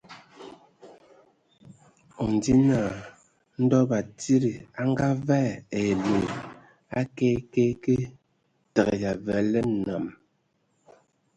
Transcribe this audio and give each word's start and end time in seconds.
O 2.23 2.25
ndzi 2.33 2.53
naa 2.67 2.91
ndɔ 3.63 3.79
batsidi 3.89 4.51
a 4.79 4.81
ngavaɛ 4.91 5.49
ai 5.77 5.89
loe 6.03 6.23
a 6.99 7.01
kɛɛ 7.15 7.37
kɛé 7.51 7.69
kɛɛ, 7.83 8.05
tǝgǝ 8.73 8.89
ai 8.95 9.03
avǝǝ 9.11 9.37
lǝ 9.51 9.61
nam. 9.85 10.05